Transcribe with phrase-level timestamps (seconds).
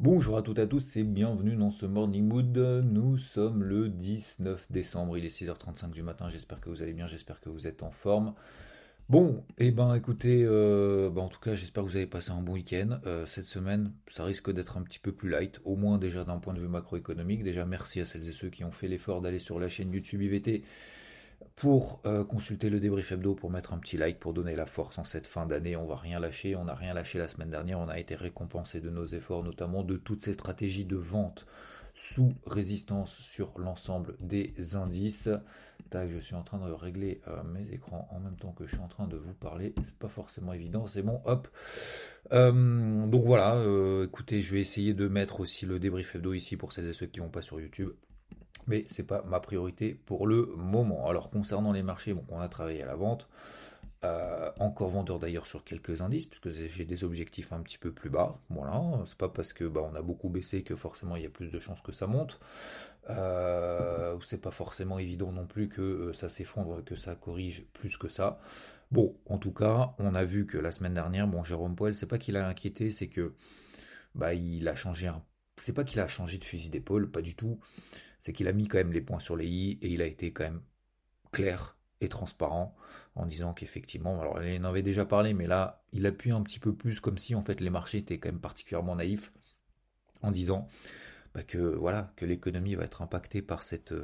[0.00, 2.56] Bonjour à toutes et à tous et bienvenue dans ce Morning Mood.
[2.56, 7.08] Nous sommes le 19 décembre, il est 6h35 du matin, j'espère que vous allez bien,
[7.08, 8.32] j'espère que vous êtes en forme.
[9.08, 12.30] Bon, et eh ben écoutez, euh, bah, en tout cas j'espère que vous avez passé
[12.30, 13.00] un bon week-end.
[13.06, 16.38] Euh, cette semaine, ça risque d'être un petit peu plus light, au moins déjà d'un
[16.38, 17.42] point de vue macroéconomique.
[17.42, 20.22] Déjà merci à celles et ceux qui ont fait l'effort d'aller sur la chaîne YouTube
[20.22, 20.62] IVT
[21.58, 24.98] pour euh, consulter le débrief hebdo, pour mettre un petit like, pour donner la force
[24.98, 25.76] en cette fin d'année.
[25.76, 28.80] On va rien lâcher, on n'a rien lâché la semaine dernière, on a été récompensé
[28.80, 31.46] de nos efforts, notamment de toutes ces stratégies de vente
[31.94, 35.30] sous résistance sur l'ensemble des indices.
[35.90, 38.74] Tac, je suis en train de régler euh, mes écrans en même temps que je
[38.74, 39.74] suis en train de vous parler.
[39.84, 41.48] C'est pas forcément évident, c'est bon, hop.
[42.32, 43.60] Euh, donc voilà,
[44.04, 47.06] écoutez, je vais essayer de mettre aussi le débrief hebdo ici pour celles et ceux
[47.06, 47.90] qui vont pas sur YouTube
[48.66, 51.08] mais c'est pas ma priorité pour le moment.
[51.08, 53.28] Alors concernant les marchés, on a travaillé à la vente,
[54.04, 58.10] euh, encore vendeur d'ailleurs sur quelques indices, puisque j'ai des objectifs un petit peu plus
[58.10, 58.38] bas.
[58.48, 61.30] Voilà, c'est pas parce que bah, on a beaucoup baissé que forcément il y a
[61.30, 62.38] plus de chances que ça monte.
[63.10, 67.96] Euh, c'est pas forcément évident non plus que euh, ça s'effondre, que ça corrige plus
[67.96, 68.38] que ça.
[68.90, 72.06] Bon, en tout cas, on a vu que la semaine dernière, bon, Jérôme Poel, c'est
[72.06, 73.34] pas qu'il a inquiété, c'est que
[74.14, 75.22] bah il a changé un.
[75.56, 77.58] C'est pas qu'il a changé de fusil d'épaule, pas du tout
[78.18, 80.32] c'est qu'il a mis quand même les points sur les i et il a été
[80.32, 80.62] quand même
[81.32, 82.74] clair et transparent
[83.14, 86.60] en disant qu'effectivement, alors il en avait déjà parlé, mais là, il appuie un petit
[86.60, 89.32] peu plus comme si en fait les marchés étaient quand même particulièrement naïfs
[90.22, 90.68] en disant
[91.34, 93.94] bah, que voilà que l'économie va être impactée par cette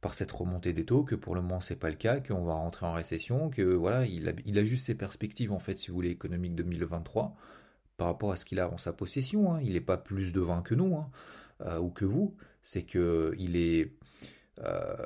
[0.00, 2.54] par cette remontée des taux, que pour le moment c'est pas le cas, qu'on va
[2.54, 5.94] rentrer en récession, que voilà, il a, il juste ses perspectives en fait, si vous
[5.94, 7.36] voulez, économiques 2023
[7.98, 9.52] par rapport à ce qu'il a en sa possession.
[9.52, 9.60] Hein.
[9.62, 11.10] Il n'est pas plus devin que nous hein,
[11.66, 13.92] euh, ou que vous c'est que il est
[14.62, 14.96] euh,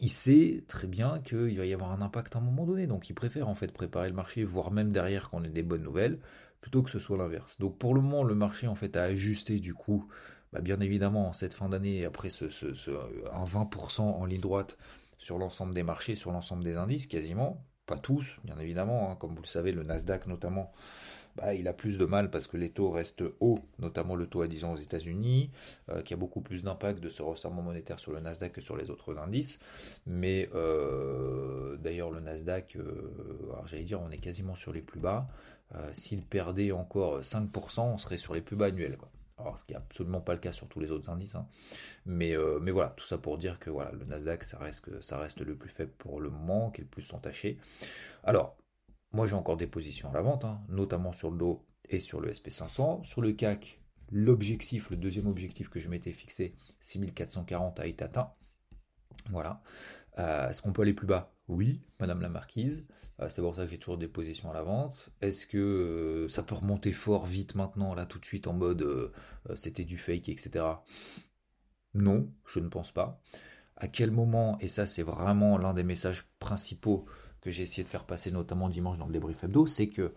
[0.00, 3.10] il sait très bien qu'il va y avoir un impact à un moment donné, donc
[3.10, 6.20] il préfère en fait préparer le marché, voire même derrière qu'on ait des bonnes nouvelles,
[6.60, 7.58] plutôt que ce soit l'inverse.
[7.58, 10.06] Donc pour le moment, le marché en fait a ajusté du coup,
[10.52, 14.78] bah, bien évidemment, cette fin d'année, après ce, un 20% en ligne droite
[15.18, 19.16] sur l'ensemble des marchés, sur l'ensemble des indices, quasiment, pas tous, bien évidemment, hein.
[19.16, 20.72] comme vous le savez, le Nasdaq notamment
[21.36, 24.40] bah, il a plus de mal parce que les taux restent hauts, notamment le taux
[24.40, 25.50] à 10 ans aux États-Unis,
[25.90, 28.76] euh, qui a beaucoup plus d'impact de ce resserrement monétaire sur le Nasdaq que sur
[28.76, 29.58] les autres indices.
[30.06, 33.12] Mais euh, d'ailleurs, le Nasdaq, euh,
[33.66, 35.28] j'allais dire, on est quasiment sur les plus bas.
[35.92, 38.96] S'il perdait encore 5%, on serait sur les plus bas annuels.
[39.36, 41.34] Alors, ce qui n'est absolument pas le cas sur tous les autres indices.
[41.34, 41.48] Hein.
[42.06, 45.56] Mais, voilà, tout ça pour dire que voilà, le Nasdaq, ça reste, ça reste le
[45.56, 47.58] plus faible pour le moment, qui est le plus entaché.
[48.22, 48.56] Alors,
[49.16, 52.20] moi, j'ai encore des positions à la vente, hein, notamment sur le dos et sur
[52.20, 53.04] le SP500.
[53.04, 58.34] Sur le CAC, l'objectif, le deuxième objectif que je m'étais fixé, 6440 a été atteint.
[59.30, 59.62] Voilà.
[60.18, 61.32] Euh, est-ce qu'on peut aller plus bas?
[61.48, 62.86] Oui, Madame la Marquise.
[63.20, 65.10] Euh, c'est pour ça que j'ai toujours des positions à la vente.
[65.22, 69.12] Est-ce que euh, ça peut remonter fort vite maintenant, là tout de suite, en mode
[69.54, 70.64] c'était du fake, etc.
[71.94, 73.22] Non, je ne pense pas.
[73.76, 77.06] À quel moment, et ça c'est vraiment l'un des messages principaux
[77.46, 80.12] que j'ai essayé de faire passer notamment dimanche dans le débrief hebdo, c'est que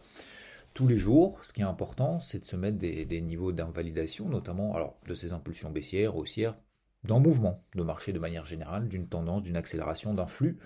[0.74, 4.74] tous les jours, ce qui est important, c'est de se mettre des, niveaux d'invalidation, notamment
[4.74, 6.58] alors, de ces impulsions baissières, haussières,
[7.04, 10.58] d'un mouvement de marché de manière générale, d'une tendance, d'une accélération, d'un flux.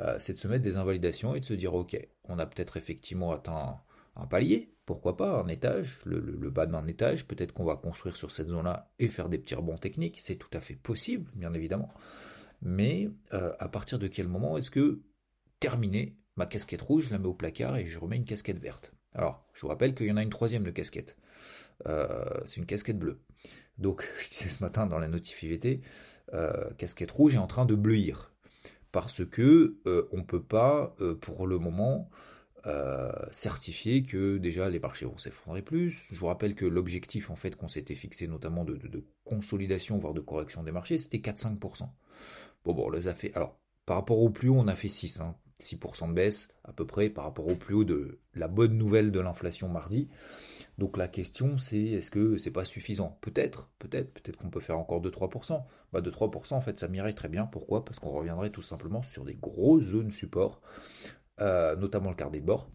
[0.00, 2.76] Euh, c'est de se mettre des invalidations et de se dire, ok, on a peut-être
[2.76, 3.80] effectivement atteint
[4.16, 8.32] un, palier, pourquoi pas un étage, le, bas d'un étage, peut-être qu'on va construire sur
[8.32, 11.94] cette zone-là et faire des petits rebonds techniques, c'est tout à fait possible, bien évidemment.
[12.60, 15.00] Mais euh, à partir de quel moment est-ce que
[15.62, 18.92] terminé, ma casquette rouge, je la mets au placard et je remets une casquette verte.
[19.14, 21.16] Alors, je vous rappelle qu'il y en a une troisième de casquette.
[21.86, 23.20] Euh, c'est une casquette bleue.
[23.78, 25.80] Donc, je disais ce matin dans la notification,
[26.34, 28.32] euh, casquette rouge est en train de bleuir.
[28.90, 32.10] Parce que euh, on ne peut pas, pour le moment,
[33.30, 36.08] certifier que déjà les marchés vont s'effondrer plus.
[36.10, 40.20] Je vous rappelle que l'objectif en fait qu'on s'était fixé notamment de, consolidation, voire de
[40.20, 41.88] correction des marchés, c'était 4-5%.
[42.64, 43.32] Bon, bon, on les a fait.
[43.34, 45.20] Alors, par rapport au plus haut, on a fait 6.
[45.62, 49.12] 6% de baisse à peu près par rapport au plus haut de la bonne nouvelle
[49.12, 50.08] de l'inflation mardi.
[50.78, 53.18] Donc la question c'est est-ce que c'est pas suffisant?
[53.20, 55.64] Peut-être, peut-être, peut-être qu'on peut faire encore 2-3%.
[55.92, 57.46] Bah de 3% en fait ça m'irait très bien.
[57.46, 57.84] Pourquoi?
[57.84, 60.60] Parce qu'on reviendrait tout simplement sur des grosses zones support,
[61.40, 62.70] euh, notamment le carnet de bord,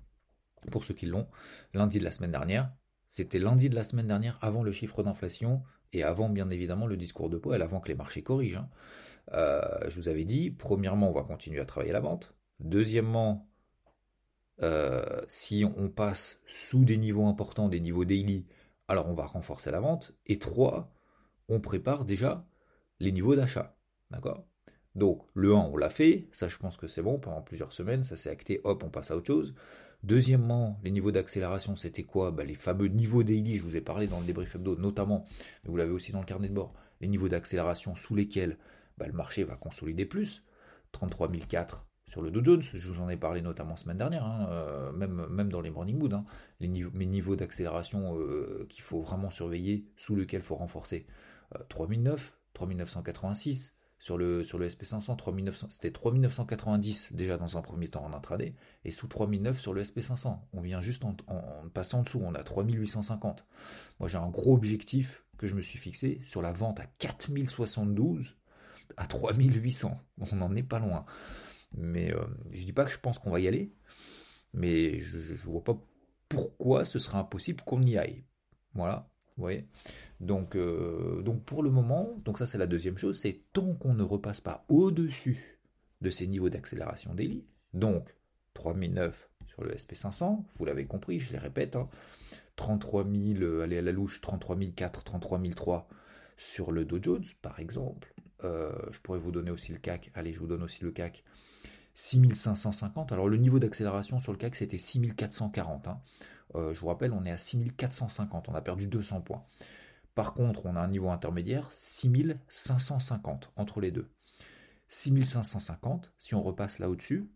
[0.72, 1.28] pour ceux qui l'ont,
[1.74, 2.72] lundi de la semaine dernière.
[3.08, 5.64] C'était lundi de la semaine dernière avant le chiffre d'inflation
[5.94, 8.58] et avant bien évidemment le discours de Powell, avant que les marchés corrigent.
[8.58, 8.70] Hein.
[9.34, 12.34] Euh, je vous avais dit, premièrement, on va continuer à travailler la vente.
[12.60, 13.50] Deuxièmement,
[14.62, 18.48] euh, si on passe sous des niveaux importants, des niveaux daily,
[18.88, 20.16] alors on va renforcer la vente.
[20.26, 20.94] Et trois,
[21.50, 22.48] on prépare déjà
[23.00, 23.78] les niveaux d'achat.
[24.12, 24.48] D'accord?
[24.96, 28.04] Donc le 1, on l'a fait, ça je pense que c'est bon, pendant plusieurs semaines,
[28.04, 29.54] ça s'est acté, hop, on passe à autre chose.
[30.04, 32.32] Deuxièmement, les niveaux d'accélération, c'était quoi?
[32.32, 35.26] Bah, Les fameux niveaux daily, je vous ai parlé dans le débrief hebdo, notamment,
[35.66, 38.58] vous l'avez aussi dans le carnet de bord, les niveaux d'accélération sous lesquels
[38.98, 40.44] bah, le marché va consolider plus.
[40.94, 44.48] 33 004 sur le Dow Jones, je vous en ai parlé notamment semaine dernière, hein,
[44.50, 46.26] euh, même, même dans les morning mood, hein,
[46.60, 51.06] les niveaux, mes niveaux d'accélération euh, qu'il faut vraiment surveiller, sous lesquels il faut renforcer.
[51.70, 58.14] 3009, 3986, sur le, sur le SP500, c'était 3990 déjà dans un premier temps en
[58.14, 58.54] intraday,
[58.86, 60.40] et sous 3009 sur le SP500.
[60.54, 61.16] On vient juste en,
[61.74, 63.46] passant en dessous, on a 3850.
[64.00, 68.36] Moi j'ai un gros objectif que je me suis fixé sur la vente à 4072
[68.98, 70.00] à 3800.
[70.20, 71.06] On n'en est pas loin.
[71.78, 73.72] Mais euh, je dis pas que je pense qu'on va y aller,
[74.54, 75.80] mais je ne vois pas
[76.28, 78.24] pourquoi ce serait impossible qu'on y aille.
[78.74, 79.68] Voilà, vous voyez
[80.20, 83.94] donc, euh, donc pour le moment, donc ça c'est la deuxième chose, c'est tant qu'on
[83.94, 85.60] ne repasse pas au-dessus
[86.02, 88.16] de ces niveaux d'accélération daily, donc
[88.56, 91.88] 3009 sur le SP500, vous l'avez compris, je les répète, hein,
[92.56, 95.88] 33 000, allez à la louche, 33 004, 33 003
[96.38, 98.14] sur le Dow Jones par exemple,
[98.44, 101.24] euh, je pourrais vous donner aussi le CAC, allez je vous donne aussi le CAC,
[101.98, 106.00] 6550, alors le niveau d'accélération sur le CAC c'était 6440, hein.
[106.54, 109.44] euh, je vous rappelle on est à 6450, on a perdu 200 points.
[110.14, 114.12] Par contre, on a un niveau intermédiaire 6550 entre les deux.
[114.90, 117.32] 6550, si on repasse là au-dessus,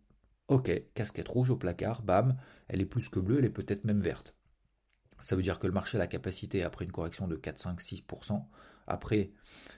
[0.48, 2.38] ok, casquette rouge au placard, bam,
[2.68, 4.36] elle est plus que bleue, elle est peut-être même verte.
[5.24, 7.80] Ça veut dire que le marché a la capacité, après une correction de 4, 5,
[7.80, 8.46] 6%,
[8.86, 9.32] après,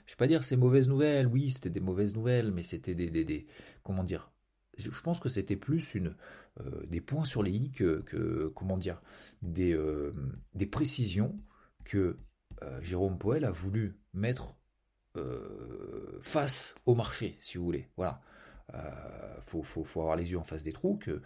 [0.05, 2.95] je ne vais pas dire c'est mauvaises nouvelles, oui, c'était des mauvaises nouvelles, mais c'était
[2.95, 3.47] des, des,
[3.81, 4.32] comment dire,
[4.77, 6.15] je pense que c'était plus une,
[6.61, 9.01] euh, des points sur les i que, comment dire,
[9.41, 10.13] des, euh,
[10.55, 11.37] des précisions
[11.83, 12.17] que
[12.61, 14.55] euh, Jérôme Poel a voulu mettre
[16.23, 17.87] face au marché, si vous voulez.
[17.97, 18.23] Voilà.
[18.73, 21.21] Il euh, faut, avoir les yeux en face des trous que,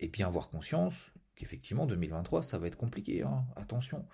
[0.00, 0.94] et bien avoir conscience
[1.36, 3.22] qu'effectivement 2023 ça va être compliqué.
[3.22, 3.44] Hein.
[3.54, 4.06] attention.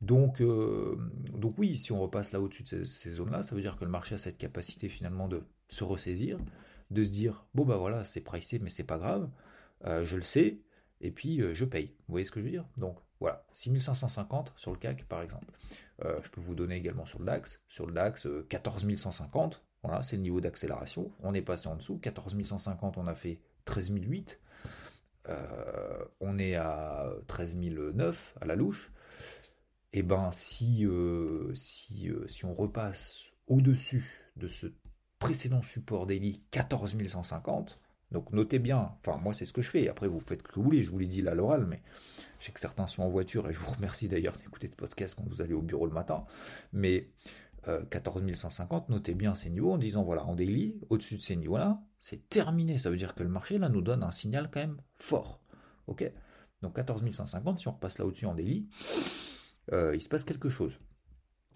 [0.00, 3.84] Donc, donc oui, si on repasse là au-dessus de ces, zones-là, ça veut dire que
[3.84, 6.38] le marché a cette capacité finalement de se ressaisir,
[6.92, 9.28] de se dire bon bah voilà c'est pricé mais c'est pas grave,
[9.84, 10.58] je le sais
[11.00, 11.88] et puis je paye.
[12.06, 12.66] Vous voyez ce que je veux dire?
[12.76, 15.52] Donc voilà, 6550 sur le CAC par exemple.
[16.04, 17.62] Euh, je peux vous donner également sur le DAX.
[17.68, 21.12] Sur le DAX, 14150, euh, voilà, c'est le niveau d'accélération.
[21.20, 21.98] On est passé en dessous.
[21.98, 24.40] 14150, on a fait 13008.
[25.28, 28.90] Euh, on est à 13009 à la louche.
[29.94, 30.86] Et eh ben si,
[31.54, 34.66] si, si on repasse au-dessus de ce
[35.22, 37.78] précédent support daily 14150,
[38.10, 40.56] donc notez bien, enfin moi c'est ce que je fais, après vous faites ce que
[40.56, 41.80] vous voulez, je vous l'ai dit là à l'oral, mais
[42.40, 45.14] je sais que certains sont en voiture et je vous remercie d'ailleurs d'écouter ce podcast
[45.16, 46.24] quand vous allez au bureau le matin,
[46.72, 47.08] mais
[47.90, 51.36] 14 euh, 150, notez bien ces niveaux en disant voilà, en daily, au-dessus de ces
[51.36, 54.60] niveaux-là, c'est terminé, ça veut dire que le marché là nous donne un signal quand
[54.60, 55.40] même fort,
[55.86, 56.10] ok?
[56.62, 58.68] Donc 14 150, si on repasse là au-dessus en daily,
[59.72, 60.80] euh, il se passe quelque chose.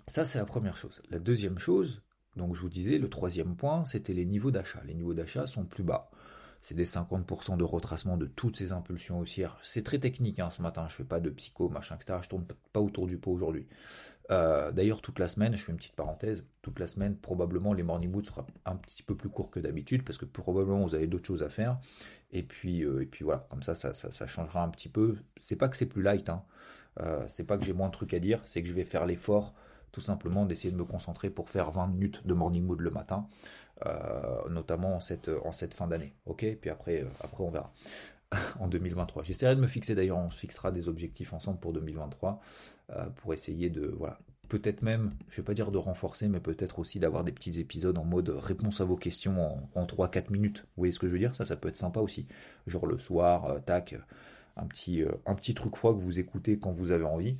[0.06, 1.02] Ça c'est la première chose.
[1.10, 2.05] La deuxième chose,
[2.36, 4.82] donc je vous disais, le troisième point, c'était les niveaux d'achat.
[4.86, 6.10] Les niveaux d'achat sont plus bas
[6.66, 9.56] c'est des 50% de retracement de toutes ces impulsions haussières.
[9.62, 12.18] C'est très technique hein, ce matin, je fais pas de psycho, machin, etc.
[12.22, 13.68] Je tourne pas autour du pot aujourd'hui.
[14.32, 17.84] Euh, d'ailleurs, toute la semaine, je fais une petite parenthèse, toute la semaine, probablement les
[17.84, 21.06] morning moods sera un petit peu plus court que d'habitude, parce que probablement vous avez
[21.06, 21.78] d'autres choses à faire.
[22.32, 25.16] Et puis, euh, et puis voilà, comme ça ça, ça, changera un petit peu.
[25.38, 26.42] C'est pas que c'est plus light, hein.
[26.98, 29.06] Euh, c'est pas que j'ai moins de trucs à dire, c'est que je vais faire
[29.06, 29.54] l'effort
[29.96, 33.26] tout simplement d'essayer de me concentrer pour faire 20 minutes de morning mood le matin.
[33.86, 36.14] Euh, notamment en cette, en cette fin d'année.
[36.26, 36.44] Ok?
[36.60, 37.72] Puis après, euh, après, on verra.
[38.60, 39.22] en 2023.
[39.22, 42.42] J'essaierai de me fixer d'ailleurs, on se fixera des objectifs ensemble pour 2023
[42.90, 44.18] euh, pour essayer de voilà,
[44.50, 47.96] peut-être même, je vais pas dire de renforcer, mais peut-être aussi d'avoir des petits épisodes
[47.96, 50.66] en mode réponse à vos questions en, 3-4 minutes.
[50.76, 51.34] Vous voyez ce que je veux dire?
[51.34, 52.26] Ça, ça peut être sympa aussi.
[52.66, 53.94] Genre le soir, tac,
[54.58, 57.38] un petit, un petit truc froid que vous écoutez quand vous avez envie.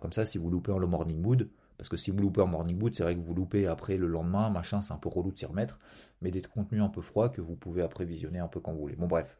[0.00, 2.46] comme ça, si vous loupez en le morning mood, parce que si vous loupez un
[2.46, 5.32] morning boot, c'est vrai que vous loupez après le lendemain, machin, c'est un peu relou
[5.32, 5.78] de s'y remettre.
[6.22, 8.80] Mais des contenus un peu froids que vous pouvez après visionner un peu quand vous
[8.80, 8.96] voulez.
[8.96, 9.36] Bon bref,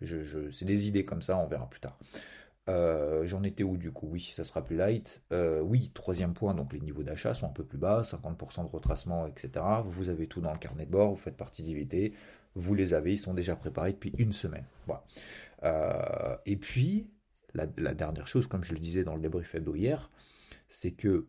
[0.51, 1.99] c'est des idées comme ça, on verra plus tard.
[2.69, 4.09] Euh, j'en étais où du coup?
[4.11, 5.23] Oui, ça sera plus light.
[5.33, 8.71] Euh, oui, troisième point, donc les niveaux d'achat sont un peu plus bas, 50% de
[8.71, 9.65] retracement, etc.
[9.87, 12.15] Vous avez tout dans le carnet de bord, vous faites partie d'IVT,
[12.55, 14.65] vous les avez, ils sont déjà préparés depuis une semaine.
[15.63, 17.11] Euh, et puis,
[17.55, 20.11] la, la, dernière chose, comme je le disais dans le débrief hebdo hier,
[20.69, 21.27] c'est que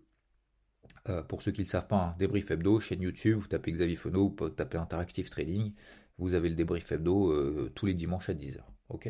[1.09, 3.95] euh, pour ceux qui ne le savent pas, débrief hebdo, chaîne YouTube, vous tapez Xavier
[3.95, 5.73] Fono, vous tapez Interactive Trading,
[6.17, 8.59] vous avez le débrief hebdo euh, tous les dimanches à 10h.
[8.89, 9.09] ok?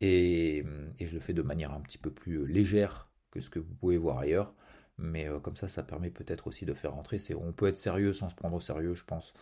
[0.00, 0.64] Et,
[1.00, 3.74] je le fais de manière un petit peu plus euh, légère que ce que vous
[3.74, 4.54] pouvez voir ailleurs.
[4.98, 7.18] Mais comme ça, ça permet peut-être aussi de faire rentrer.
[7.38, 9.34] on peut être sérieux sans se prendre au sérieux, je pense.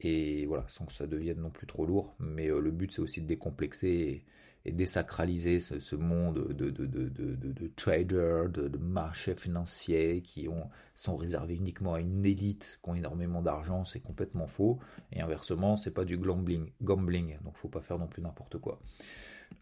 [0.00, 2.14] Et voilà, sans que ça devienne non plus trop lourd.
[2.20, 4.24] Mais le but, c'est aussi de décomplexer
[4.64, 11.16] et désacraliser ce, monde de, de, de, de traders, de, marchés financiers qui ont, sont
[11.16, 14.78] réservés uniquement à une élite qui ont énormément d'argent, c'est complètement faux.
[15.12, 18.80] Et inversement, c'est pas du gambling, gambling donc faut pas faire non plus n'importe quoi.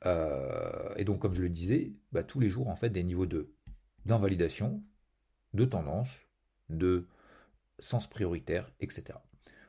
[0.07, 3.27] Euh, et donc, comme je le disais, bah, tous les jours, en fait, des niveaux
[3.27, 3.55] de
[4.05, 4.83] d'invalidation,
[5.53, 6.09] de tendance,
[6.71, 7.09] de
[7.79, 9.19] sens prioritaire, etc.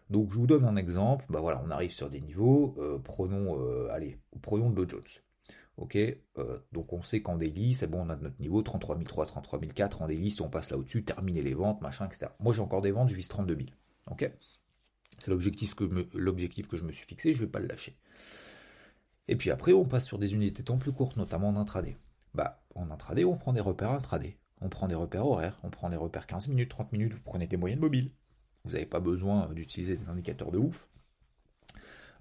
[0.10, 3.60] Donc je vous donne un exemple, bah voilà, on arrive sur des niveaux, euh, prenons,
[3.62, 5.04] euh, allez, prenons le Dow Jones.
[5.78, 9.42] Ok, euh, donc on sait qu'en daily, c'est bon, on a notre niveau 33 300,
[9.42, 12.32] 33 400 en daily, si on passe là au-dessus, terminer les ventes, machin, etc.
[12.40, 13.68] Moi j'ai encore des ventes, je vise 32 000.
[14.12, 14.30] Ok,
[15.20, 15.88] c'est l'objectif que,
[16.78, 17.98] je me suis fixé, je ne vais pas le lâcher.
[19.28, 21.98] Et puis après, on passe sur des unités temps plus courtes, notamment en intraday.
[22.34, 24.38] Bah, en intraday, on prend des repères intraday.
[24.62, 27.48] On prend des repères horaires, on prend des repères 15 minutes, 30 minutes, vous prenez
[27.48, 28.12] des moyennes mobiles.
[28.66, 30.88] Vous n'avez pas besoin d'utiliser des indicateurs de ouf.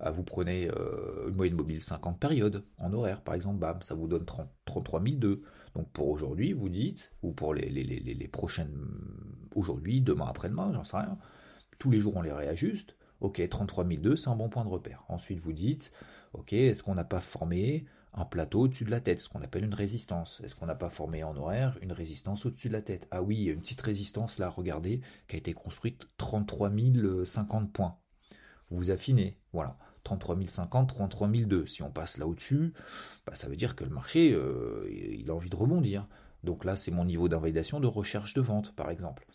[0.01, 3.95] Ah, vous prenez euh, une moyenne mobile 50 périodes en horaire, par exemple, bam, ça
[3.95, 5.43] vous donne 30, 33 002.
[5.75, 8.73] Donc pour aujourd'hui, vous dites, ou pour les, les, prochaines,
[9.57, 11.19] aujourd'hui, demain, après-demain, j'en sais rien,
[11.81, 12.95] tous les jours on les réajuste.
[13.21, 15.05] Ok, 33 002, c'est un bon point de repère.
[15.09, 15.93] Ensuite, vous dites,
[16.33, 17.85] ok, est-ce qu'on n'a pas formé
[18.15, 20.41] un plateau au-dessus de la tête, ce qu'on appelle une résistance.
[20.45, 23.07] Est-ce qu'on n'a pas formé en horaire une résistance au-dessus de la tête?
[23.11, 26.71] Ah oui, il y a une petite résistance là, regardez, qui a été construite 33
[27.25, 27.97] 050 points.
[28.71, 29.79] Vous affinez, voilà.
[30.05, 31.67] 33 050, 33 002.
[31.67, 32.73] Si on passe là au-dessus,
[33.27, 36.07] bah, ça veut dire que le marché, euh, il a envie de rebondir.
[36.45, 39.27] Donc là, c'est mon niveau d'invalidation de recherche de vente, par exemple.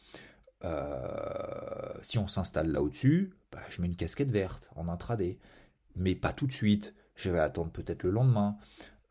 [0.64, 5.38] Euh, si on s'installe là au-dessus, bah, je mets une casquette verte en intraday.
[5.96, 8.58] Mais pas tout de suite je vais attendre peut-être le lendemain.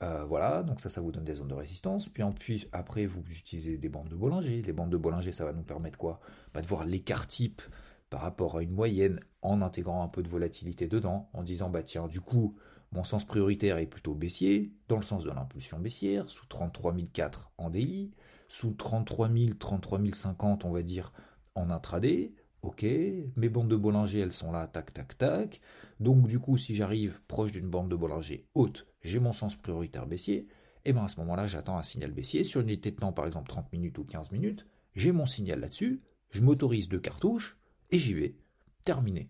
[0.02, 2.09] Euh, voilà, donc ça, ça vous donne des zones de résistance.
[2.09, 4.62] Puis, après, vous utilisez des bandes de Bollinger.
[4.62, 6.21] Les bandes de Bollinger, ça va nous permettre quoi?
[6.52, 7.62] Bah, De voir l'écart type
[8.11, 11.82] par rapport à une moyenne en intégrant un peu de volatilité dedans, en disant, bah
[11.82, 12.56] tiens, du coup,
[12.92, 17.52] mon sens prioritaire est plutôt baissier, dans le sens de l'impulsion baissière, sous 33 004
[17.56, 18.12] en daily,
[18.49, 21.12] sous 33 000, 33 050, on va dire,
[21.54, 22.35] en intraday.
[22.62, 25.61] Ok, mes bandes de Bollinger, elles sont là, tac, tac, tac.
[25.99, 30.07] Donc du coup, si j'arrive proche d'une bande de Bollinger haute, j'ai mon sens prioritaire
[30.07, 30.47] baissier.
[30.85, 32.45] Et bien à ce moment-là, j'attends un signal baissier.
[32.45, 35.59] Sur une unité de temps, par exemple 30 minutes ou 15 minutes, j'ai mon signal
[35.59, 37.59] là-dessus, je m'autorise deux cartouches,
[37.90, 38.37] et j'y vais.
[38.85, 39.28] Terminé.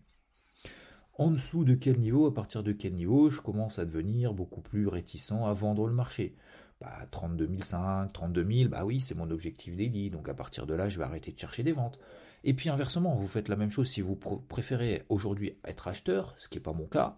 [1.18, 4.60] En dessous de quel niveau, à partir de quel niveau, je commence à devenir beaucoup
[4.60, 6.34] plus réticent à vendre le marché
[6.82, 10.74] bah, 32 500, 32 000, bah oui, c'est mon objectif daily, donc à partir de
[10.74, 12.00] là, je vais arrêter de chercher des ventes.
[12.42, 16.48] Et puis inversement, vous faites la même chose si vous préférez aujourd'hui être acheteur, ce
[16.48, 17.16] qui n'est pas mon cas,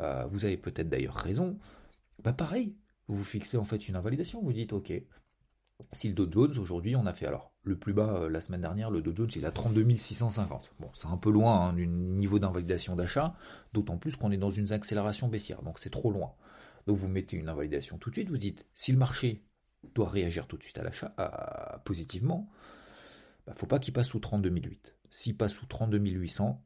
[0.00, 1.58] euh, vous avez peut-être d'ailleurs raison,
[2.22, 4.92] bah pareil, vous vous fixez en fait une invalidation, vous dites ok,
[5.92, 8.60] si le Dow Jones aujourd'hui on a fait alors le plus bas euh, la semaine
[8.60, 10.74] dernière, le Dow Jones il a 32 650.
[10.80, 13.34] Bon, c'est un peu loin hein, du niveau d'invalidation d'achat,
[13.72, 16.34] d'autant plus qu'on est dans une accélération baissière, donc c'est trop loin.
[16.86, 19.44] Donc vous mettez une invalidation tout de suite, vous dites si le marché
[19.94, 21.14] doit réagir tout de suite à l'achat
[21.84, 22.48] positivement,
[23.46, 24.96] ne bah, faut pas qu'il passe sous 32 008.
[25.10, 26.62] S'il passe sous 32 800,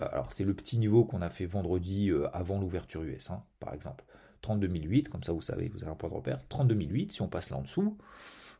[0.00, 3.44] euh, alors c'est le petit niveau qu'on a fait vendredi euh, avant l'ouverture US, hein,
[3.58, 4.04] par exemple.
[4.42, 6.46] 32 008, comme ça vous savez, vous avez un point de repère.
[6.48, 7.98] 32 008, si on passe là en dessous,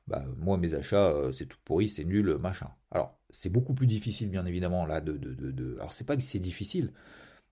[0.06, 2.70] bah, moi mes achats, euh, c'est tout pourri, c'est nul, machin.
[2.90, 5.16] Alors c'est beaucoup plus difficile, bien évidemment, là, de...
[5.16, 5.78] de, de, de...
[5.90, 6.92] C'est pas que c'est difficile,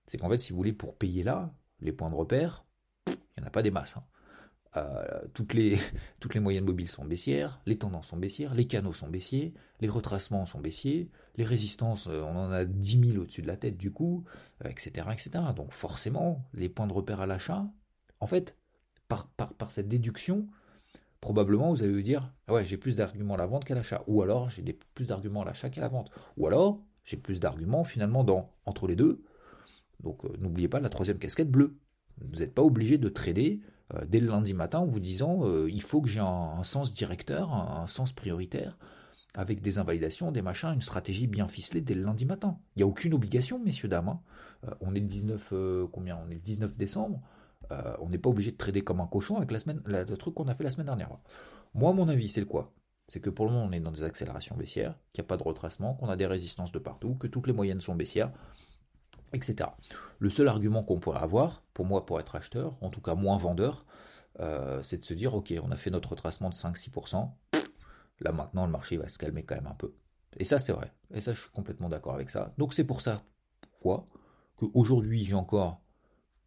[0.05, 2.65] c'est qu'en fait, si vous voulez, pour payer là, les points de repère,
[3.39, 3.97] il n'y en a pas des masses.
[3.97, 4.03] Hein.
[4.77, 5.79] Euh, toutes, les,
[6.39, 10.59] moyennes mobiles sont baissières, les tendances sont baissières, les canaux sont baissiers, les retracements sont
[10.59, 14.25] baissiers, les résistances, euh, on en a 10 000 au-dessus de la tête du coup,
[14.65, 15.31] etc., euh, etc.
[15.55, 17.65] Donc forcément, les points de repère à l'achat,
[18.19, 18.57] en fait,
[19.07, 19.27] par,
[19.69, 20.47] cette déduction,
[21.19, 24.03] probablement vous allez vous dire, ah ouais, j'ai plus d'arguments à la vente qu'à l'achat,
[24.05, 24.61] ou alors j'ai
[24.93, 28.23] plus d'arguments à l'achat qu'à la vente, ou alors j'ai plus d'arguments finalement
[28.65, 29.23] entre les deux.
[30.01, 31.75] Donc n'oubliez pas la troisième casquette bleue.
[32.21, 33.61] Vous n'êtes pas obligé de trader
[33.95, 36.93] euh, dès le lundi matin en vous disant euh, il faut que j'ai un, sens
[36.93, 38.77] directeur, un, sens prioritaire,
[39.35, 42.57] avec des invalidations, des machins, une stratégie bien ficelée dès le lundi matin.
[42.75, 44.09] Il n'y a aucune obligation, messieurs, dames.
[44.09, 44.21] Hein.
[44.67, 45.53] Euh, on est le 19,
[45.91, 46.17] combien?
[46.17, 47.21] On est le 19 décembre.
[47.99, 50.47] on n'est pas obligé de trader comme un cochon avec la semaine, le truc qu'on
[50.47, 51.09] a fait la semaine dernière.
[51.73, 52.73] Moi, mon avis, c'est le quoi?
[53.09, 55.37] C'est que pour le moment, on est dans des accélérations baissières, qu'il n'y a pas
[55.37, 58.31] de retracement, qu'on a des résistances de partout, que toutes les moyennes sont baissières,
[59.33, 59.69] etc.
[60.19, 63.37] Le seul argument qu'on pourrait avoir, pour moi, pour être acheteur, en tout cas moins
[63.37, 63.85] vendeur,
[64.39, 67.29] euh, c'est de se dire, ok, on a fait notre retracement de 5-6%,
[68.21, 69.93] là maintenant le marché va se calmer quand même un peu.
[70.37, 72.53] Et ça c'est vrai, et ça je suis complètement d'accord avec ça.
[72.57, 73.23] Donc c'est pour ça,
[73.61, 74.05] pourquoi,
[74.55, 75.81] qu'aujourd'hui j'ai encore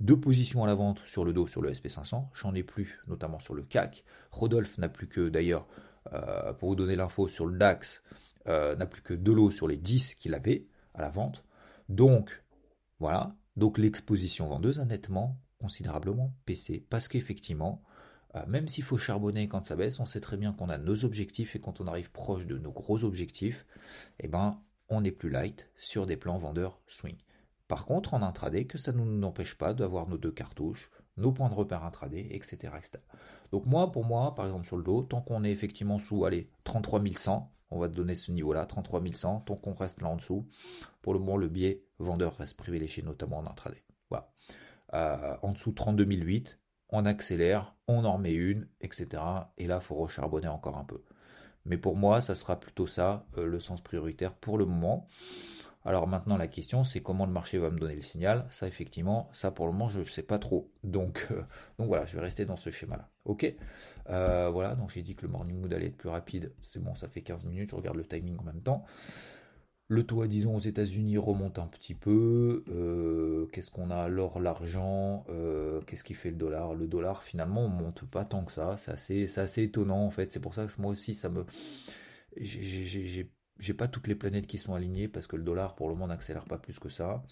[0.01, 3.39] deux positions à la vente sur le dos sur le SP500, j'en ai plus, notamment
[3.39, 4.05] sur le CAC.
[4.33, 5.67] Rodolphe n'a plus que, d'ailleurs,
[6.13, 8.03] euh, pour vous donner l'info, sur le DAX,
[8.49, 11.45] euh, n'a plus que deux lots sur les 10 qu'il avait à la vente.
[11.89, 12.43] Donc,
[13.03, 13.35] voilà.
[13.57, 17.83] Donc l'exposition vendeuse a nettement considérablement PC parce qu'effectivement,
[18.37, 21.05] euh, même s'il faut charbonner quand ça baisse, on sait très bien qu'on a nos
[21.05, 23.67] objectifs et quand on arrive proche de nos gros objectifs,
[24.21, 27.17] eh ben, on est plus light sur des plans vendeurs swing.
[27.67, 31.33] Par contre, en intraday, que ça ne nous empêche pas d'avoir nos deux cartouches, nos
[31.33, 33.03] points de repère intraday, etc., etc.
[33.51, 36.49] Donc moi, pour moi, par exemple sur le dos, tant qu'on est effectivement sous, allez,
[36.63, 40.17] 33 100, on va te donner ce niveau-là, 33 100, tant qu'on reste là en
[40.17, 40.47] dessous,
[41.01, 43.83] pour le moment, le biais vendeur reste privilégié, notamment en intraday.
[44.11, 44.31] Voilà.
[44.95, 49.23] Euh, en dessous 32 008, on accélère, on en remet une, etc.
[49.57, 51.03] Et là, il faut recharbonner encore un peu.
[51.65, 55.07] Mais pour moi, ça sera plutôt ça, euh, le sens prioritaire pour le moment.
[55.85, 58.47] Alors maintenant, la question, c'est comment le marché va me donner le signal.
[58.51, 60.71] Ça, effectivement, ça pour le moment, je ne sais pas trop.
[60.85, 61.43] Donc, euh,
[61.79, 63.09] donc voilà, je vais rester dans ce schéma-là.
[63.25, 63.53] Ok?
[64.07, 66.53] Voilà, donc j'ai dit que le morning mood allait être plus rapide.
[66.61, 68.85] C'est bon, ça fait 15 minutes, je regarde le timing en même temps.
[69.93, 72.65] Le taux, disons, aux États-Unis remonte un petit peu.
[72.71, 75.27] Euh, qu'est-ce qu'on a L'or, l'argent.
[75.29, 76.75] Euh, qu'est-ce qui fait le dollar?
[76.75, 78.79] Le dollar, finalement, monte pas tant que ça.
[78.79, 80.33] C'est assez, assez étonnant, en fait.
[80.33, 81.45] C'est pour ça que moi aussi, ça me.
[82.39, 86.07] J'ai pas toutes les planètes qui sont alignées parce que le dollar, pour le moment,
[86.07, 87.23] n'accélère pas plus que ça.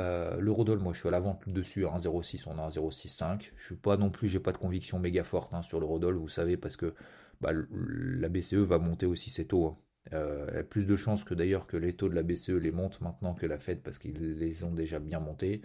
[0.00, 3.52] Euh, L'eurodoll, moi je suis à la dessus à 1,06, on a 1,065.
[3.54, 6.28] Je suis pas non plus, j'ai pas de conviction méga forte hein, sur l'eurodoll, vous
[6.28, 6.94] savez, parce que
[7.40, 9.76] bah, la BCE va monter aussi ses taux.
[10.10, 10.16] Il
[10.54, 13.00] y a plus de chances que d'ailleurs que les taux de la BCE les montent
[13.00, 15.62] maintenant que la Fed parce qu'ils les ont déjà bien montés.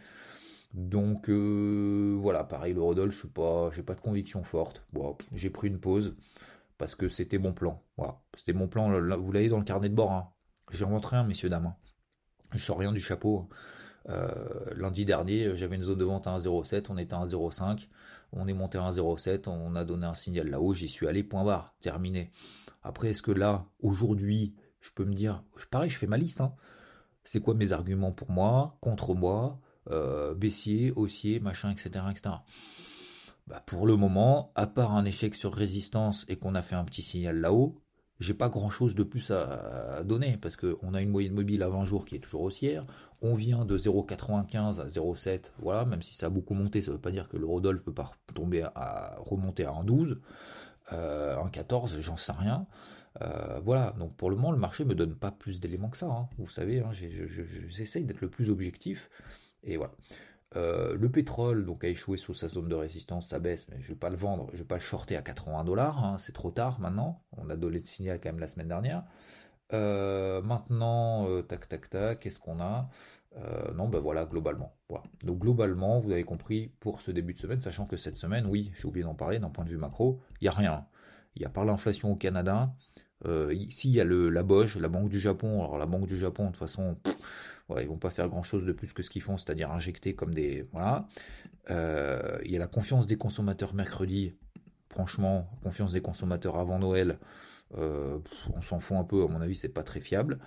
[0.73, 4.83] Donc euh, voilà, pareil l'eurodoll, je suis pas, j'ai pas de conviction forte.
[4.93, 6.15] Bon, j'ai pris une pause
[6.77, 7.83] parce que c'était mon plan.
[7.97, 8.89] Voilà, c'était mon plan.
[9.17, 10.11] Vous l'avez dans le carnet de bord.
[10.11, 10.29] Hein.
[10.71, 11.67] J'invente rien, messieurs dames.
[11.67, 11.75] Hein.
[12.53, 13.49] Je sors rien du chapeau.
[14.09, 14.27] Euh,
[14.75, 17.87] lundi dernier, j'avais une zone de vente à 1,07, on était à 1,05,
[18.31, 21.43] on est monté à 1,07, on a donné un signal là-haut, j'y suis allé, point
[21.43, 22.31] barre, terminé.
[22.87, 26.39] Après, est-ce que là, aujourd'hui, je peux me dire, pareil, je fais ma liste.
[26.39, 26.53] Hein.
[27.25, 29.59] C'est quoi mes arguments pour moi, contre moi,
[29.91, 32.35] euh, baissier, haussier, machin, etc., etc.
[33.47, 36.85] Bah, pour le moment, à part un échec sur résistance et qu'on a fait un
[36.85, 37.81] petit signal là-haut,
[38.19, 41.69] j'ai pas grand chose de plus à, donner parce qu'on a une moyenne mobile à
[41.69, 42.83] 20 jours qui est toujours haussière.
[43.21, 45.51] On vient de 0,95 à 0,7.
[45.59, 48.11] Voilà, même si ça a beaucoup monté, ça veut pas dire que l'eurodoll peut pas
[48.33, 50.17] tomber à remonter à 1,12
[50.93, 52.67] euh, en 14, j'en sais rien.
[53.21, 56.07] Euh, voilà, donc pour le moment, le marché me donne pas plus d'éléments que ça.
[56.07, 56.29] Hein.
[56.37, 59.09] Vous savez, hein, j'essaye d'être le plus objectif.
[59.63, 59.93] Et voilà.
[60.55, 63.89] Euh, le pétrole donc a échoué sous sa zone de résistance, ça baisse, mais je
[63.89, 66.17] vais pas le vendre, je vais pas le shorter à 80 dollars, hein.
[66.19, 67.21] c'est trop tard maintenant.
[67.35, 69.03] On a donné le signal quand même la semaine dernière.
[69.73, 72.89] Euh, maintenant, tac tac tac, qu'est-ce qu'on a?
[73.35, 74.75] Euh, non, ben voilà, globalement.
[75.23, 78.71] Donc globalement, vous avez compris pour ce début de semaine, sachant que cette semaine, oui,
[78.75, 80.85] j'ai oublié d'en parler, d'un point de vue macro, il n'y a rien.
[81.35, 82.73] Il y a par l'inflation au Canada,
[83.25, 85.63] euh, ici il y a le, la Bosch, la Banque du Japon.
[85.63, 86.97] Alors la Banque du Japon, de toute façon,
[87.69, 90.33] ils ils vont pas faire grand-chose de plus que ce qu'ils font, c'est-à-dire injecter comme
[90.33, 90.67] des...
[90.71, 91.07] Voilà.
[91.69, 94.35] Euh, il y a la confiance des consommateurs mercredi.
[94.89, 97.19] Franchement, confiance des consommateurs avant Noël,
[97.75, 100.39] on s'en fout un peu, à mon avis, c'est pas très fiable.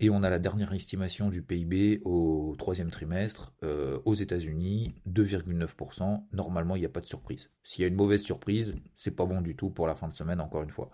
[0.00, 6.24] Et on a la dernière estimation du PIB au troisième trimestre euh, aux États-Unis, 2,9%.
[6.32, 7.50] Normalement, il n'y a pas de surprise.
[7.64, 10.16] S'il y a une mauvaise surprise, c'est pas bon du tout pour la fin de
[10.16, 10.90] semaine, encore une fois.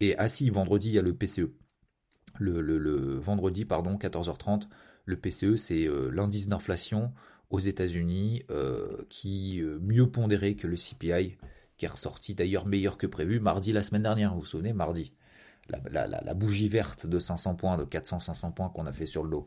[0.00, 1.50] Et si, vendredi, il y a le PCE.
[2.38, 4.68] Le, vendredi, pardon, 14h30,
[5.06, 7.12] le PCE, c'est euh, l'indice d'inflation
[7.48, 11.38] aux États-Unis euh, qui mieux pondéré que le CPI,
[11.78, 14.34] qui est ressorti d'ailleurs meilleur que prévu mardi la semaine dernière.
[14.34, 15.14] Vous vous souvenez, mardi
[15.90, 19.44] la, bougie verte de 500 points, de 400-500 points qu'on a fait sur le lot,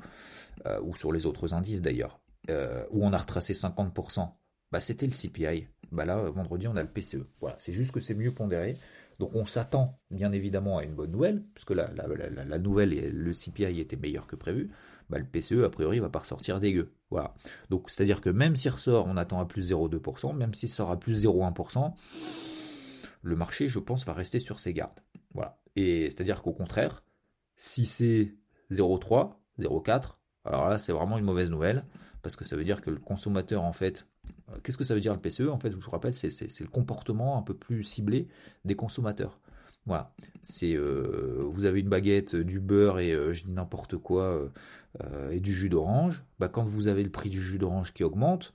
[0.66, 4.30] euh, ou sur les autres indices d'ailleurs, euh, où on a retracé 50%,
[4.72, 5.68] bah, c'était le CPI.
[5.92, 7.28] Bah là, vendredi, on a le PCE.
[7.40, 8.76] Voilà, c'est juste que c'est mieux pondéré.
[9.20, 13.32] Donc on s'attend bien évidemment à une bonne nouvelle, puisque la, la, nouvelle, et le
[13.34, 14.72] CPI était meilleur que prévu.
[15.10, 16.92] Bah, le PCE, a priori, va pas ressortir dégueu.
[17.12, 17.36] Voilà.
[17.70, 21.00] Donc c'est-à-dire que même s'il ressort, on attend à plus 0,2%, même s'il sort à
[21.00, 21.94] plus 0,1%,
[23.22, 25.00] le marché, je pense, va rester sur ses gardes.
[25.34, 25.58] Voilà.
[25.76, 27.04] Et c'est-à-dire qu'au contraire,
[27.56, 28.36] si c'est
[28.72, 31.86] 0,3, 0,4, alors là c'est vraiment une mauvaise nouvelle,
[32.22, 34.08] parce que ça veut dire que le consommateur en fait,
[34.50, 36.68] euh, qu'est-ce que ça veut dire le PCE En fait, je vous rappelle, c'est le
[36.68, 38.28] comportement un peu plus ciblé
[38.66, 39.40] des consommateurs.
[39.86, 44.50] Voilà, c'est euh, vous avez une baguette, du beurre et euh, je dis n'importe quoi
[45.32, 46.24] et du jus d'orange.
[46.40, 48.54] Bah, quand vous avez le prix du jus d'orange qui augmente,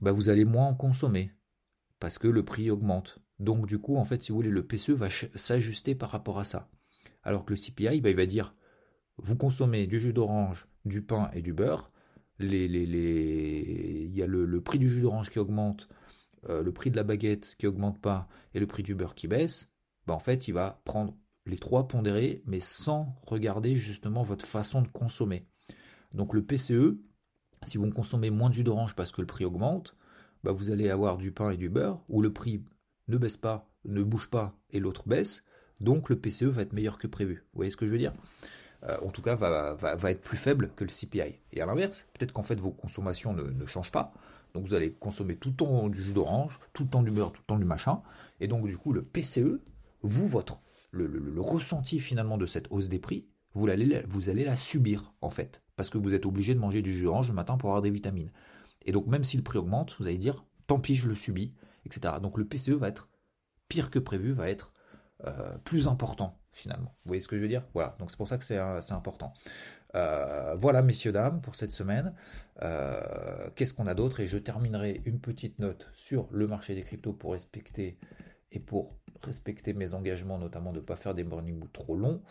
[0.00, 1.30] bah, vous allez moins en consommer
[2.00, 3.20] parce que le prix augmente.
[3.38, 6.44] Donc du coup, en fait, si vous voulez, le PCE va s'ajuster par rapport à
[6.44, 6.68] ça.
[7.22, 8.54] Alors que le CPI, bah, il va dire,
[9.18, 11.90] vous consommez du jus d'orange, du pain et du beurre,
[12.38, 15.88] les, les, il y a le, prix du jus d'orange qui augmente,
[16.48, 19.28] euh, le prix de la baguette qui augmente pas, et le prix du beurre qui
[19.28, 19.70] baisse,
[20.06, 24.82] bah, en fait, il va prendre les trois pondérés, mais sans regarder justement votre façon
[24.82, 25.46] de consommer.
[26.12, 26.98] Donc le PCE,
[27.64, 29.96] si vous consommez moins de jus d'orange parce que le prix augmente,
[30.44, 32.64] bah, vous allez avoir du pain et du beurre, où le prix
[33.08, 35.44] ne baisse pas, ne bouge pas, et l'autre baisse,
[35.80, 37.44] donc le PCE va être meilleur que prévu.
[37.52, 38.12] Vous voyez ce que je veux dire?
[38.84, 39.76] Euh, En tout cas, va,
[40.10, 41.40] être plus faible que le CPI.
[41.52, 44.12] Et à l'inverse, peut-être qu'en fait vos consommations ne, changent pas,
[44.54, 47.32] donc vous allez consommer tout le temps du jus d'orange, tout le temps du beurre,
[47.32, 48.02] tout le temps du machin,
[48.40, 49.60] et donc du coup le PCE,
[50.02, 54.56] vous, votre, le, ressenti finalement de cette hausse des prix, vous allez, vous allez la
[54.56, 57.56] subir en fait, parce que vous êtes obligé de manger du jus d'orange le matin
[57.56, 58.30] pour avoir des vitamines.
[58.84, 61.52] Et donc même si le prix augmente, vous allez dire, tant pis, je le subis,
[62.20, 63.08] Donc le PCE va être
[63.68, 64.72] pire que prévu, va être
[65.26, 66.94] euh, plus important finalement.
[67.04, 67.64] Vous voyez ce que je veux dire?
[67.74, 69.34] Voilà, donc c'est pour ça que c'est euh, important.
[69.94, 72.14] Euh, voilà, messieurs, dames, pour cette semaine.
[73.54, 74.20] Qu'est-ce qu'on a d'autre?
[74.20, 77.98] Et je terminerai une petite note sur le marché des cryptos pour respecter
[78.52, 82.22] et pour respecter mes engagements, notamment de ne pas faire des morning boots trop longs.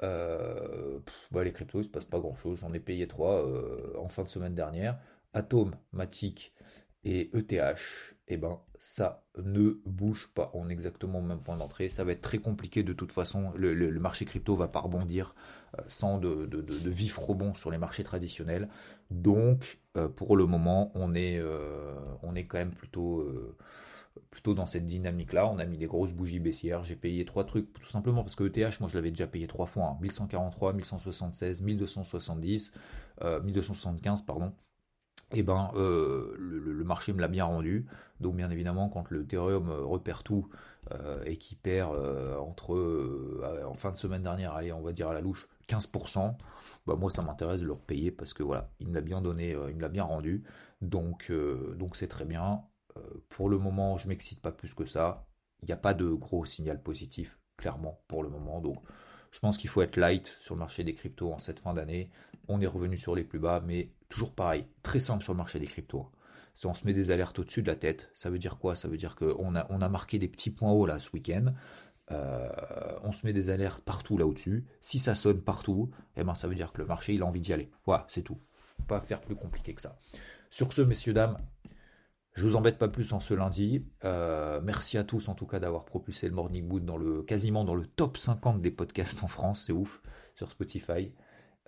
[0.00, 2.60] Bah, les cryptos, il ne se passe pas grand-chose.
[2.60, 3.44] J'en ai payé trois
[3.98, 4.98] en fin de semaine dernière.
[5.34, 6.54] Atom, Matic
[7.04, 7.78] et ETH,
[8.28, 10.50] eh ben, ça ne bouge pas.
[10.54, 11.88] On est exactement au même point d'entrée.
[11.88, 13.52] Ça va être très compliqué de toute façon.
[13.56, 15.34] Le, marché crypto va pas rebondir
[15.78, 16.48] euh, sans de,
[16.88, 18.68] vifs rebonds sur les marchés traditionnels.
[19.10, 21.94] Donc, euh, pour le moment, on est, euh,
[22.48, 23.28] quand même plutôt,
[24.30, 25.48] plutôt dans cette dynamique-là.
[25.48, 26.84] On a mis des grosses bougies baissières.
[26.84, 29.66] J'ai payé trois trucs tout simplement parce que ETH, moi, je l'avais déjà payé trois
[29.66, 29.98] fois.
[30.00, 32.72] 1143, 1176, 1270,
[33.44, 34.52] 1275, pardon
[35.34, 37.86] eh ben euh, le, marché me l'a bien rendu.
[38.20, 40.48] Donc bien évidemment, quand le Ethereum euh, repère tout
[40.92, 41.96] euh, et qui perd
[42.38, 42.74] entre
[43.64, 46.36] en fin de semaine dernière, allez, on va dire à la louche 15%,
[46.86, 49.50] bah moi ça m'intéresse de le repayer parce que voilà, il me l'a bien donné,
[49.50, 50.44] il me l'a bien rendu.
[50.80, 51.32] Donc
[51.76, 52.62] donc c'est très bien.
[53.28, 55.26] pour le moment, je m'excite pas plus que ça.
[55.62, 58.60] Il n'y a pas de gros signal positif, clairement, pour le moment.
[58.60, 58.82] Donc
[59.32, 62.10] je pense qu'il faut être light sur le marché des cryptos en cette fin d'année.
[62.48, 65.58] On est revenu sur les plus bas, mais toujours pareil, très simple sur le marché
[65.58, 66.10] des cryptos.
[66.54, 68.76] Si on se met des alertes au-dessus de la tête, ça veut dire quoi?
[68.76, 71.54] Ça veut dire qu'on a, on a marqué des petits points hauts là ce week-end.
[72.10, 72.50] Euh,
[73.04, 74.66] on se met des alertes partout là au-dessus.
[74.82, 77.40] Si ça sonne partout, eh ben ça veut dire que le marché il a envie
[77.40, 77.70] d'y aller.
[77.86, 78.38] Voilà, c'est tout.
[78.86, 79.96] Pas faire plus compliqué que ça.
[80.50, 81.38] Sur ce, messieurs dames,
[82.34, 83.86] je vous embête pas plus en ce lundi.
[84.04, 87.64] Euh, merci à tous en tout cas d'avoir propulsé le Morning Mood dans le quasiment
[87.64, 90.02] dans le top 50 des podcasts en France, c'est ouf
[90.34, 91.12] sur Spotify.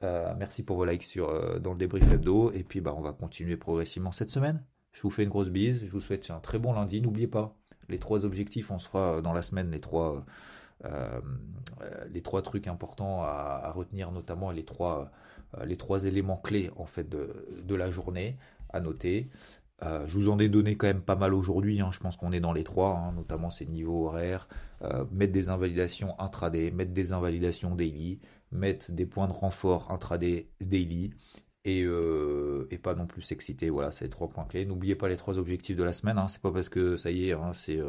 [0.02, 3.00] Euh, merci pour vos likes sur euh, dans le débrief hebdo et puis bah on
[3.00, 4.64] va continuer progressivement cette semaine.
[4.92, 7.00] Je vous fais une grosse bise, je vous souhaite un très bon lundi.
[7.00, 7.57] N'oubliez pas
[7.88, 10.24] les trois objectifs, on se fera dans la semaine les trois
[12.42, 15.11] trucs importants à, retenir notamment les trois
[15.64, 18.37] les trois éléments clés en fait de la journée
[18.70, 19.30] à noter.
[19.82, 21.90] Euh, je vous en ai donné quand même pas mal aujourd'hui, hein.
[21.92, 24.48] je pense qu'on est dans les trois, hein, notamment ces niveaux horaires,
[24.82, 28.20] euh, mettre des invalidations intraday, mettre des invalidations daily,
[28.52, 31.12] mettre des points de renfort intraday daily,
[31.64, 34.64] et, euh, et pas non plus s'exciter, voilà, c'est les trois points clés.
[34.66, 36.28] N'oubliez pas les trois objectifs de la semaine, hein.
[36.28, 37.80] c'est pas parce que ça y est, c'est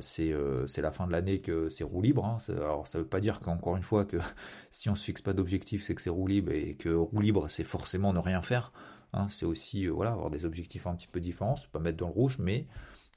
[0.00, 2.38] c'est la fin de l'année que c'est roue libre.
[2.48, 4.16] Alors ça veut pas dire qu'encore une fois que
[4.72, 7.48] si on se fixe pas d'objectif, c'est que c'est roue libre, et que roue libre
[7.48, 8.72] c'est forcément ne rien faire.
[9.12, 12.08] Hein, c'est aussi euh, voilà, avoir des objectifs un petit peu différents, pas mettre dans
[12.08, 12.66] le rouge, mais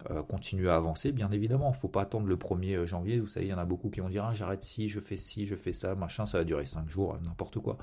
[0.10, 1.70] euh, continuer à avancer, bien évidemment.
[1.70, 3.20] Il ne faut pas attendre le 1er euh, janvier.
[3.20, 5.18] Vous savez, il y en a beaucoup qui vont dire ah, j'arrête ci, je fais
[5.18, 7.78] ci, je fais ça, machin, ça va durer 5 jours, n'importe quoi.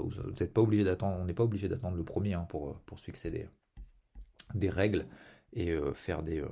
[0.00, 2.98] vous n'êtes pas obligé d'attendre, on n'est pas obligé d'attendre le premier hein, pour, pour
[4.54, 5.06] des, règles
[5.52, 6.44] et faire des,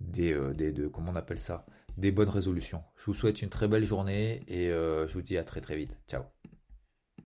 [0.00, 1.64] des, des comment on appelle ça,
[1.96, 2.82] des bonnes résolutions.
[2.96, 5.96] Je vous souhaite une très belle journée et je vous dis à très très vite.
[6.08, 6.24] Ciao.